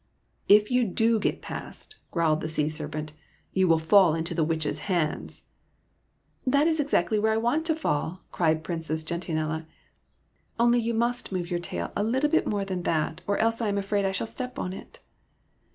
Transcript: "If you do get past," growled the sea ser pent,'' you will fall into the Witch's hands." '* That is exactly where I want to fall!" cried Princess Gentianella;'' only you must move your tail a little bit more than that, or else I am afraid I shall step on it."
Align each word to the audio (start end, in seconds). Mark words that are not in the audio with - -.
"If 0.59 0.71
you 0.71 0.83
do 0.83 1.19
get 1.19 1.43
past," 1.43 1.97
growled 2.09 2.41
the 2.41 2.49
sea 2.49 2.69
ser 2.69 2.87
pent,'' 2.89 3.13
you 3.53 3.67
will 3.67 3.77
fall 3.77 4.15
into 4.15 4.33
the 4.33 4.43
Witch's 4.43 4.79
hands." 4.89 5.43
'* 5.95 6.47
That 6.53 6.65
is 6.67 6.79
exactly 6.79 7.19
where 7.19 7.31
I 7.33 7.37
want 7.37 7.67
to 7.67 7.75
fall!" 7.75 8.21
cried 8.31 8.63
Princess 8.63 9.03
Gentianella;'' 9.03 9.67
only 10.59 10.79
you 10.79 10.95
must 10.95 11.31
move 11.31 11.51
your 11.51 11.59
tail 11.59 11.93
a 11.95 12.01
little 12.03 12.31
bit 12.31 12.47
more 12.47 12.65
than 12.65 12.81
that, 12.81 13.21
or 13.27 13.37
else 13.37 13.61
I 13.61 13.67
am 13.67 13.77
afraid 13.77 14.03
I 14.03 14.11
shall 14.11 14.25
step 14.25 14.57
on 14.57 14.73
it." 14.73 15.01